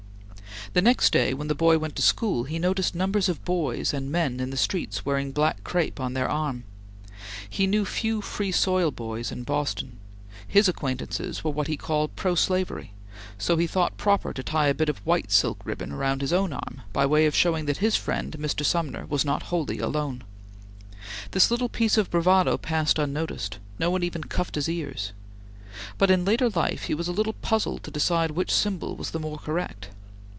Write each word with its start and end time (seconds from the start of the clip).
The 0.73 0.81
next 0.81 1.11
day, 1.11 1.33
when 1.33 1.49
the 1.49 1.55
boy 1.55 1.77
went 1.79 1.97
to 1.97 2.01
school, 2.01 2.45
he 2.45 2.57
noticed 2.57 2.95
numbers 2.95 3.27
of 3.27 3.43
boys 3.43 3.93
and 3.93 4.09
men 4.11 4.39
in 4.39 4.51
the 4.51 4.57
streets 4.57 5.05
wearing 5.05 5.33
black 5.33 5.61
crepe 5.65 5.99
on 5.99 6.13
their 6.13 6.29
arm. 6.29 6.63
He 7.49 7.67
knew 7.67 7.83
few 7.83 8.21
Free 8.21 8.53
Soil 8.53 8.89
boys 8.89 9.33
in 9.33 9.43
Boston; 9.43 9.97
his 10.47 10.69
acquaintances 10.69 11.43
were 11.43 11.51
what 11.51 11.67
he 11.67 11.75
called 11.75 12.15
pro 12.15 12.35
slavery; 12.35 12.93
so 13.37 13.57
he 13.57 13.67
thought 13.67 13.97
proper 13.97 14.31
to 14.31 14.43
tie 14.43 14.67
a 14.69 14.73
bit 14.73 14.87
of 14.87 15.05
white 15.05 15.29
silk 15.29 15.59
ribbon 15.65 15.91
round 15.91 16.21
his 16.21 16.31
own 16.31 16.53
arm 16.53 16.83
by 16.93 17.05
way 17.05 17.25
of 17.25 17.35
showing 17.35 17.65
that 17.65 17.77
his 17.77 17.97
friend 17.97 18.37
Mr. 18.39 18.63
Sumner 18.63 19.05
was 19.07 19.25
not 19.25 19.43
wholly 19.43 19.79
alone. 19.79 20.23
This 21.31 21.51
little 21.51 21.69
piece 21.69 21.97
of 21.97 22.09
bravado 22.09 22.57
passed 22.57 22.97
unnoticed; 22.97 23.57
no 23.77 23.91
one 23.91 24.03
even 24.03 24.23
cuffed 24.23 24.55
his 24.55 24.69
ears; 24.69 25.11
but 25.97 26.09
in 26.09 26.23
later 26.23 26.47
life 26.49 26.83
he 26.83 26.93
was 26.93 27.09
a 27.09 27.13
little 27.13 27.33
puzzled 27.41 27.83
to 27.83 27.91
decide 27.91 28.31
which 28.31 28.51
symbol 28.53 28.95
was 28.95 29.11
the 29.11 29.19
more 29.19 29.37
correct. 29.37 29.89